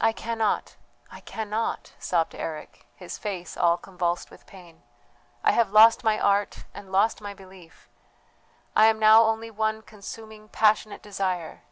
[0.00, 0.74] "I cannot,
[1.08, 4.82] I cannot," sobbed Eric, his face all convulsed with pain;
[5.44, 7.88] "I have lost my art and lost my belief.
[8.74, 11.62] I am now only one consuming passionate desire."